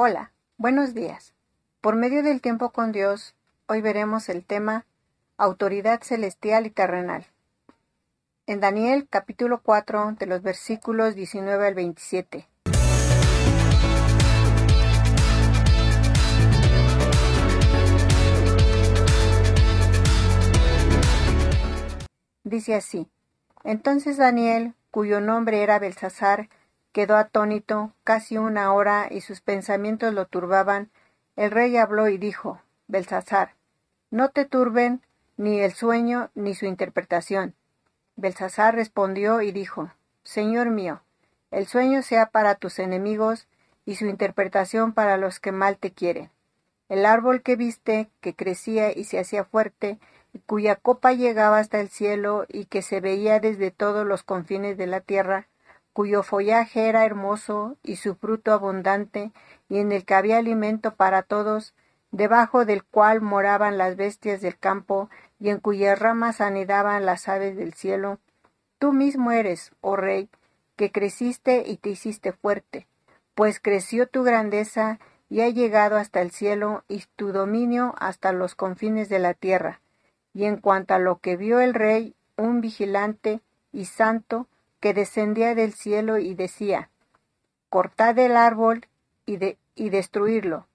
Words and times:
Hola, 0.00 0.30
buenos 0.58 0.94
días. 0.94 1.34
Por 1.80 1.96
medio 1.96 2.22
del 2.22 2.40
tiempo 2.40 2.70
con 2.70 2.92
Dios, 2.92 3.34
hoy 3.66 3.80
veremos 3.80 4.28
el 4.28 4.44
tema 4.44 4.86
Autoridad 5.36 6.04
celestial 6.04 6.66
y 6.66 6.70
terrenal. 6.70 7.26
En 8.46 8.60
Daniel 8.60 9.08
capítulo 9.10 9.60
4 9.60 10.12
de 10.12 10.26
los 10.26 10.42
versículos 10.42 11.16
19 11.16 11.66
al 11.66 11.74
27. 11.74 12.46
Dice 22.44 22.76
así, 22.76 23.08
entonces 23.64 24.16
Daniel, 24.16 24.74
cuyo 24.92 25.20
nombre 25.20 25.64
era 25.64 25.80
Belsasar, 25.80 26.48
quedó 26.98 27.16
atónito 27.16 27.92
casi 28.02 28.38
una 28.38 28.72
hora 28.72 29.06
y 29.08 29.20
sus 29.20 29.40
pensamientos 29.40 30.12
lo 30.12 30.26
turbaban. 30.26 30.90
El 31.36 31.52
rey 31.52 31.76
habló 31.76 32.08
y 32.08 32.18
dijo, 32.18 32.60
Belsasar, 32.88 33.54
no 34.10 34.30
te 34.30 34.46
turben 34.46 35.00
ni 35.36 35.60
el 35.60 35.74
sueño 35.74 36.32
ni 36.34 36.56
su 36.56 36.66
interpretación. 36.66 37.54
Belsasar 38.16 38.74
respondió 38.74 39.42
y 39.42 39.52
dijo, 39.52 39.92
Señor 40.24 40.70
mío, 40.70 41.00
el 41.52 41.68
sueño 41.68 42.02
sea 42.02 42.30
para 42.30 42.56
tus 42.56 42.80
enemigos 42.80 43.46
y 43.86 43.94
su 43.94 44.06
interpretación 44.06 44.92
para 44.92 45.18
los 45.18 45.38
que 45.38 45.52
mal 45.52 45.76
te 45.76 45.92
quieren. 45.92 46.30
El 46.88 47.06
árbol 47.06 47.42
que 47.42 47.54
viste, 47.54 48.10
que 48.20 48.34
crecía 48.34 48.90
y 48.90 49.04
se 49.04 49.20
hacía 49.20 49.44
fuerte, 49.44 50.00
cuya 50.46 50.74
copa 50.74 51.12
llegaba 51.12 51.60
hasta 51.60 51.78
el 51.78 51.90
cielo 51.90 52.44
y 52.48 52.64
que 52.64 52.82
se 52.82 53.00
veía 53.00 53.38
desde 53.38 53.70
todos 53.70 54.04
los 54.04 54.24
confines 54.24 54.76
de 54.76 54.88
la 54.88 55.00
tierra, 55.00 55.46
cuyo 55.98 56.22
follaje 56.22 56.88
era 56.88 57.04
hermoso 57.04 57.76
y 57.82 57.96
su 57.96 58.14
fruto 58.14 58.52
abundante, 58.52 59.32
y 59.68 59.78
en 59.78 59.90
el 59.90 60.04
que 60.04 60.14
había 60.14 60.38
alimento 60.38 60.94
para 60.94 61.24
todos, 61.24 61.74
debajo 62.12 62.64
del 62.64 62.84
cual 62.84 63.20
moraban 63.20 63.78
las 63.78 63.96
bestias 63.96 64.40
del 64.40 64.56
campo, 64.56 65.10
y 65.40 65.48
en 65.48 65.58
cuyas 65.58 65.98
ramas 65.98 66.40
anidaban 66.40 67.04
las 67.04 67.28
aves 67.28 67.56
del 67.56 67.74
cielo. 67.74 68.20
Tú 68.78 68.92
mismo 68.92 69.32
eres, 69.32 69.72
oh 69.80 69.96
rey, 69.96 70.30
que 70.76 70.92
creciste 70.92 71.64
y 71.66 71.78
te 71.78 71.90
hiciste 71.90 72.30
fuerte, 72.30 72.86
pues 73.34 73.58
creció 73.58 74.06
tu 74.06 74.22
grandeza 74.22 75.00
y 75.28 75.40
ha 75.40 75.48
llegado 75.48 75.96
hasta 75.96 76.22
el 76.22 76.30
cielo 76.30 76.84
y 76.86 77.02
tu 77.16 77.32
dominio 77.32 77.96
hasta 77.98 78.30
los 78.30 78.54
confines 78.54 79.08
de 79.08 79.18
la 79.18 79.34
tierra 79.34 79.80
y 80.32 80.44
en 80.44 80.58
cuanto 80.58 80.94
a 80.94 81.00
lo 81.00 81.18
que 81.18 81.36
vio 81.36 81.58
el 81.58 81.74
rey, 81.74 82.14
un 82.36 82.60
vigilante 82.60 83.40
y 83.72 83.86
santo 83.86 84.46
que 84.80 84.94
descendía 84.94 85.54
del 85.54 85.74
cielo 85.74 86.18
y 86.18 86.34
decía, 86.34 86.90
Cortad 87.68 88.18
el 88.18 88.36
árbol 88.36 88.86
y, 89.26 89.36
de, 89.36 89.58
y 89.74 89.90
destruirlo, 89.90 90.66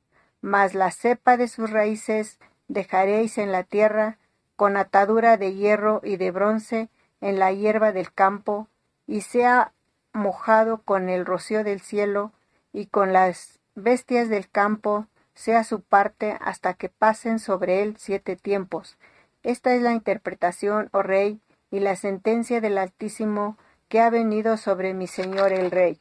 mas 0.42 0.76
la 0.76 0.92
cepa 0.92 1.38
de 1.38 1.48
sus 1.48 1.72
raíces 1.72 2.40
dejaréis 2.68 3.38
en 3.38 3.52
la 3.52 3.64
tierra, 3.64 4.18
con 4.56 4.78
atadura 4.78 5.38
de 5.38 5.56
hierro 5.56 6.02
y 6.04 6.18
de 6.18 6.32
bronce 6.32 6.90
en 7.22 7.40
la 7.40 7.52
hierba 7.52 7.92
del 7.92 8.14
campo, 8.14 8.68
y 9.08 9.22
sea 9.22 9.74
mojado 10.14 10.82
con 10.84 11.10
el 11.10 11.26
rocío 11.26 11.64
del 11.64 11.82
cielo, 11.82 12.32
y 12.72 12.88
con 12.88 13.14
las 13.14 13.60
bestias 13.76 14.30
del 14.30 14.50
campo 14.50 15.08
sea 15.34 15.64
su 15.64 15.82
parte 15.82 16.38
hasta 16.42 16.76
que 16.76 16.90
pasen 16.90 17.40
sobre 17.40 17.82
él 17.82 17.96
siete 17.98 18.36
tiempos, 18.36 18.98
esta 19.44 19.76
es 19.76 19.82
la 19.82 19.92
interpretación, 19.92 20.90
oh 20.94 21.04
rey, 21.04 21.42
y 21.70 21.82
la 21.82 21.98
sentencia 21.98 22.62
del 22.62 22.78
Altísimo 22.78 23.58
que 23.94 24.02
ha 24.02 24.10
venido 24.10 24.58
sobre 24.58 24.96
mi 24.96 25.06
señor 25.06 25.54
el 25.54 25.70
rey, 25.70 26.00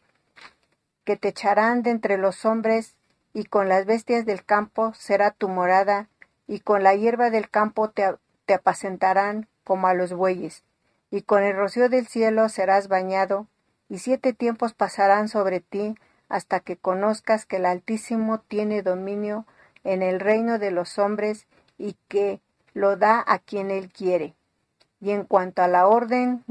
que 1.04 1.18
te 1.18 1.28
echarán 1.28 1.82
de 1.82 1.90
entre 1.90 2.16
los 2.16 2.46
hombres, 2.46 2.94
y 3.34 3.44
con 3.44 3.68
las 3.68 3.84
bestias 3.84 4.24
del 4.24 4.46
campo 4.46 4.94
será 4.94 5.30
tu 5.30 5.50
morada, 5.50 6.08
y 6.46 6.60
con 6.60 6.82
la 6.82 6.94
hierba 6.94 7.28
del 7.28 7.50
campo 7.50 7.90
te, 7.90 8.16
apacentarán 8.50 9.46
como 9.62 9.88
a 9.88 9.92
los 9.92 10.14
bueyes, 10.14 10.64
y 11.10 11.20
con 11.20 11.42
el 11.42 11.54
rocío 11.54 11.90
del 11.90 12.06
cielo 12.06 12.48
serás 12.48 12.88
bañado, 12.88 13.46
y 13.90 13.98
siete 13.98 14.32
tiempos 14.32 14.72
pasarán 14.72 15.28
sobre 15.28 15.60
ti, 15.60 15.94
hasta 16.30 16.60
que 16.60 16.78
conozcas 16.78 17.44
que 17.44 17.56
el 17.56 17.66
Altísimo 17.66 18.40
tiene 18.40 18.80
dominio 18.80 19.44
en 19.84 20.00
el 20.00 20.18
reino 20.18 20.58
de 20.58 20.70
los 20.70 20.98
hombres, 20.98 21.46
y 21.76 21.98
que 22.08 22.40
lo 22.72 22.96
da 22.96 23.22
a 23.26 23.38
quien 23.38 23.70
él 23.70 23.92
quiere. 23.92 24.34
Y 25.02 25.10
en 25.10 25.24
cuanto 25.24 25.60
a 25.60 25.68
la 25.68 25.86
orden 25.86 26.42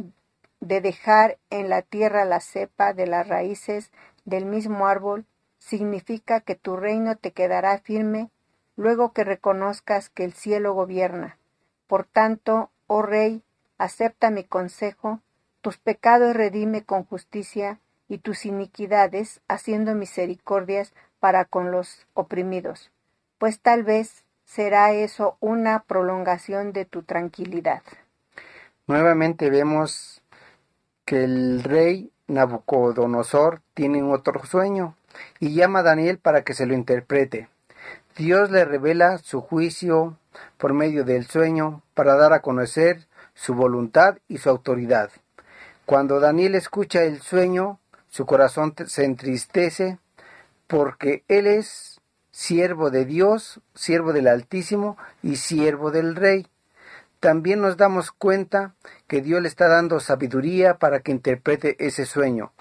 de 0.61 0.79
dejar 0.79 1.37
en 1.49 1.69
la 1.69 1.81
tierra 1.81 2.23
la 2.23 2.39
cepa 2.39 2.93
de 2.93 3.07
las 3.07 3.27
raíces 3.27 3.91
del 4.23 4.45
mismo 4.45 4.87
árbol, 4.87 5.25
significa 5.57 6.39
que 6.39 6.55
tu 6.55 6.77
reino 6.77 7.17
te 7.17 7.31
quedará 7.33 7.77
firme 7.79 8.29
luego 8.77 9.11
que 9.11 9.23
reconozcas 9.23 10.09
que 10.09 10.23
el 10.23 10.33
cielo 10.33 10.73
gobierna. 10.73 11.37
Por 11.87 12.05
tanto, 12.05 12.71
oh 12.87 13.01
rey, 13.01 13.43
acepta 13.77 14.29
mi 14.29 14.43
consejo, 14.43 15.19
tus 15.61 15.77
pecados 15.77 16.35
redime 16.35 16.83
con 16.83 17.03
justicia 17.03 17.79
y 18.07 18.19
tus 18.19 18.45
iniquidades 18.45 19.41
haciendo 19.47 19.93
misericordias 19.93 20.93
para 21.19 21.45
con 21.45 21.71
los 21.71 22.07
oprimidos, 22.13 22.91
pues 23.37 23.59
tal 23.59 23.83
vez 23.83 24.25
será 24.43 24.91
eso 24.91 25.37
una 25.39 25.83
prolongación 25.83 26.73
de 26.73 26.85
tu 26.85 27.03
tranquilidad. 27.03 27.83
Nuevamente 28.87 29.49
vemos 29.49 30.20
que 31.11 31.25
el 31.25 31.61
rey 31.61 32.09
Nabucodonosor 32.27 33.61
tiene 33.73 34.01
otro 34.01 34.45
sueño 34.45 34.95
y 35.41 35.53
llama 35.53 35.79
a 35.79 35.83
Daniel 35.83 36.19
para 36.19 36.45
que 36.45 36.53
se 36.53 36.65
lo 36.65 36.73
interprete. 36.73 37.49
Dios 38.15 38.49
le 38.49 38.63
revela 38.63 39.17
su 39.17 39.41
juicio 39.41 40.17
por 40.57 40.71
medio 40.71 41.03
del 41.03 41.27
sueño 41.27 41.83
para 41.95 42.15
dar 42.15 42.31
a 42.31 42.41
conocer 42.41 43.07
su 43.33 43.55
voluntad 43.55 44.19
y 44.29 44.37
su 44.37 44.49
autoridad. 44.49 45.11
Cuando 45.85 46.21
Daniel 46.21 46.55
escucha 46.55 47.03
el 47.03 47.21
sueño, 47.21 47.81
su 48.07 48.25
corazón 48.25 48.73
se 48.87 49.03
entristece 49.03 49.99
porque 50.67 51.25
él 51.27 51.45
es 51.45 51.99
siervo 52.31 52.89
de 52.89 53.03
Dios, 53.03 53.59
siervo 53.75 54.13
del 54.13 54.29
Altísimo 54.29 54.95
y 55.21 55.35
siervo 55.35 55.91
del 55.91 56.15
Rey. 56.15 56.47
También 57.21 57.61
nos 57.61 57.77
damos 57.77 58.11
cuenta 58.11 58.73
que 59.07 59.21
Dios 59.21 59.43
le 59.43 59.47
está 59.47 59.67
dando 59.67 59.99
sabiduría 59.99 60.79
para 60.79 61.01
que 61.01 61.11
interprete 61.11 61.75
ese 61.77 62.07
sueño. 62.07 62.51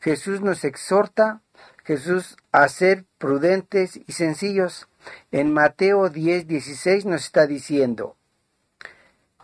Jesús 0.00 0.40
nos 0.40 0.64
exhorta, 0.64 1.42
Jesús, 1.84 2.38
a 2.50 2.66
ser 2.70 3.04
prudentes 3.18 4.00
y 4.06 4.12
sencillos. 4.12 4.88
En 5.30 5.52
Mateo 5.52 6.08
10, 6.08 6.46
16 6.46 7.04
nos 7.04 7.24
está 7.24 7.46
diciendo, 7.46 8.16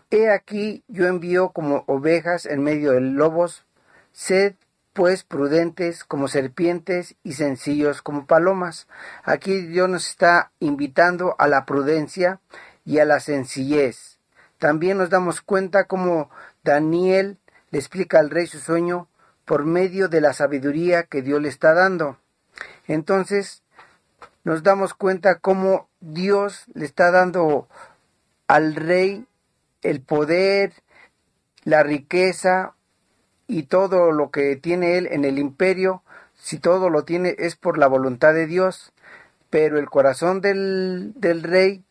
He 0.09 0.31
aquí 0.31 0.83
yo 0.87 1.05
envío 1.05 1.49
como 1.49 1.83
ovejas 1.85 2.47
en 2.47 2.63
medio 2.63 2.93
de 2.93 3.01
lobos, 3.01 3.65
sed 4.13 4.55
pues 4.93 5.23
prudentes 5.23 6.03
como 6.03 6.27
serpientes 6.27 7.17
y 7.21 7.33
sencillos 7.33 8.01
como 8.01 8.25
palomas. 8.25 8.87
Aquí 9.23 9.61
Dios 9.61 9.89
nos 9.89 10.09
está 10.09 10.51
invitando 10.59 11.35
a 11.37 11.47
la 11.47 11.67
prudencia 11.67 12.39
y 12.83 12.97
a 12.97 13.05
la 13.05 13.19
sencillez. 13.19 14.14
También 14.65 14.97
nos 14.97 15.11
damos 15.11 15.41
cuenta 15.41 15.83
como 15.83 16.31
Daniel 16.63 17.37
le 17.69 17.77
explica 17.77 18.17
al 18.17 18.31
rey 18.31 18.47
su 18.47 18.57
sueño 18.57 19.07
por 19.45 19.63
medio 19.63 20.09
de 20.09 20.21
la 20.21 20.33
sabiduría 20.33 21.03
que 21.03 21.21
Dios 21.21 21.39
le 21.39 21.49
está 21.49 21.75
dando. 21.75 22.17
Entonces 22.87 23.61
nos 24.43 24.63
damos 24.63 24.95
cuenta 24.95 25.37
cómo 25.37 25.87
Dios 25.99 26.65
le 26.73 26.85
está 26.85 27.11
dando 27.11 27.67
al 28.47 28.73
rey 28.73 29.27
el 29.83 30.01
poder, 30.01 30.73
la 31.63 31.83
riqueza, 31.83 32.73
y 33.45 33.67
todo 33.67 34.11
lo 34.11 34.31
que 34.31 34.55
tiene 34.55 34.97
él 34.97 35.07
en 35.11 35.25
el 35.25 35.37
imperio, 35.37 36.01
si 36.33 36.57
todo 36.57 36.89
lo 36.89 37.05
tiene 37.05 37.35
es 37.37 37.55
por 37.55 37.77
la 37.77 37.85
voluntad 37.85 38.33
de 38.33 38.47
Dios, 38.47 38.93
pero 39.51 39.77
el 39.77 39.91
corazón 39.91 40.41
del, 40.41 41.13
del 41.17 41.43
rey 41.43 41.84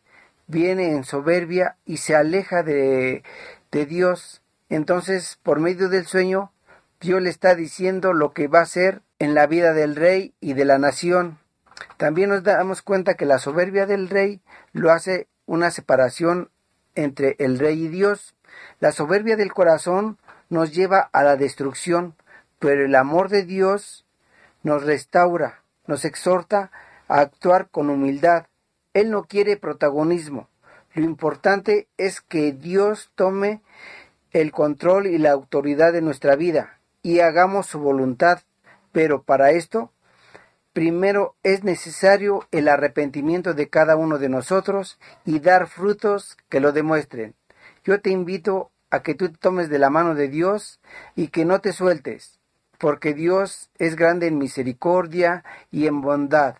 viene 0.47 0.91
en 0.91 1.03
soberbia 1.03 1.77
y 1.85 1.97
se 1.97 2.15
aleja 2.15 2.63
de, 2.63 3.23
de 3.71 3.85
Dios. 3.85 4.41
Entonces, 4.69 5.39
por 5.43 5.59
medio 5.59 5.89
del 5.89 6.05
sueño, 6.05 6.51
Dios 6.99 7.21
le 7.21 7.29
está 7.29 7.55
diciendo 7.55 8.13
lo 8.13 8.33
que 8.33 8.47
va 8.47 8.59
a 8.59 8.63
hacer 8.63 9.01
en 9.19 9.33
la 9.33 9.47
vida 9.47 9.73
del 9.73 9.95
rey 9.95 10.33
y 10.39 10.53
de 10.53 10.65
la 10.65 10.77
nación. 10.77 11.37
También 11.97 12.29
nos 12.29 12.43
damos 12.43 12.81
cuenta 12.81 13.15
que 13.15 13.25
la 13.25 13.39
soberbia 13.39 13.85
del 13.85 14.09
rey 14.09 14.41
lo 14.71 14.91
hace 14.91 15.27
una 15.45 15.71
separación 15.71 16.49
entre 16.95 17.35
el 17.39 17.59
rey 17.59 17.85
y 17.85 17.87
Dios. 17.87 18.35
La 18.79 18.91
soberbia 18.91 19.35
del 19.35 19.53
corazón 19.53 20.17
nos 20.49 20.73
lleva 20.73 21.09
a 21.11 21.23
la 21.23 21.35
destrucción, 21.35 22.15
pero 22.59 22.85
el 22.85 22.95
amor 22.95 23.29
de 23.29 23.43
Dios 23.43 24.05
nos 24.63 24.83
restaura, 24.83 25.61
nos 25.87 26.05
exhorta 26.05 26.71
a 27.07 27.19
actuar 27.19 27.69
con 27.69 27.89
humildad. 27.89 28.45
Él 28.95 29.11
no 29.11 29.25
quiere 29.25 29.57
protagonismo. 29.57 30.47
Lo 30.93 31.03
importante 31.03 31.89
es 31.97 32.21
que 32.21 32.53
Dios 32.53 33.11
tome 33.13 33.61
el 34.31 34.53
control 34.53 35.07
y 35.07 35.17
la 35.17 35.31
autoridad 35.31 35.91
de 35.91 36.01
nuestra 36.01 36.37
vida 36.37 36.79
y 37.03 37.19
hagamos 37.19 37.65
su 37.67 37.79
voluntad. 37.79 38.39
Pero 38.93 39.21
para 39.21 39.51
esto 39.51 39.91
primero 40.71 41.35
es 41.43 41.65
necesario 41.65 42.47
el 42.51 42.69
arrepentimiento 42.69 43.53
de 43.53 43.67
cada 43.67 43.97
uno 43.97 44.17
de 44.17 44.29
nosotros 44.29 44.97
y 45.25 45.39
dar 45.39 45.67
frutos 45.67 46.37
que 46.47 46.61
lo 46.61 46.71
demuestren. 46.71 47.35
Yo 47.83 47.99
te 47.99 48.11
invito 48.11 48.71
a 48.91 49.03
que 49.03 49.13
tú 49.13 49.29
tomes 49.29 49.67
de 49.69 49.79
la 49.79 49.89
mano 49.89 50.15
de 50.15 50.29
Dios 50.29 50.79
y 51.17 51.27
que 51.27 51.43
no 51.43 51.59
te 51.59 51.73
sueltes, 51.73 52.39
porque 52.77 53.13
Dios 53.13 53.69
es 53.77 53.97
grande 53.97 54.27
en 54.27 54.37
misericordia 54.37 55.43
y 55.69 55.87
en 55.87 55.99
bondad. 55.99 56.55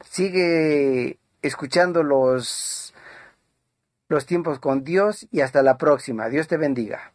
Sigue 0.00 1.18
escuchando 1.46 2.02
los, 2.02 2.94
los 4.08 4.26
tiempos 4.26 4.58
con 4.58 4.84
Dios 4.84 5.26
y 5.30 5.42
hasta 5.42 5.62
la 5.62 5.76
próxima. 5.76 6.28
Dios 6.28 6.48
te 6.48 6.56
bendiga. 6.56 7.12